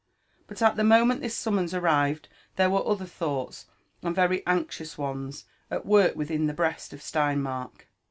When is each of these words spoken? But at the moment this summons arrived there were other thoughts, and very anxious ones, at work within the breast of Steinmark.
But 0.47 0.63
at 0.63 0.77
the 0.77 0.83
moment 0.83 1.21
this 1.21 1.37
summons 1.37 1.75
arrived 1.75 2.27
there 2.55 2.71
were 2.71 2.83
other 2.87 3.05
thoughts, 3.05 3.67
and 4.01 4.15
very 4.15 4.41
anxious 4.47 4.97
ones, 4.97 5.45
at 5.69 5.85
work 5.85 6.15
within 6.15 6.47
the 6.47 6.55
breast 6.55 6.91
of 6.91 7.01
Steinmark. 7.03 7.87